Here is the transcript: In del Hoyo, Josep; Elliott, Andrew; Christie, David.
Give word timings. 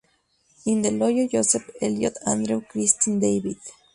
In 0.65 0.81
del 0.81 0.99
Hoyo, 0.99 1.27
Josep; 1.31 1.61
Elliott, 1.79 2.17
Andrew; 2.25 2.63
Christie, 2.67 3.19
David. 3.19 3.59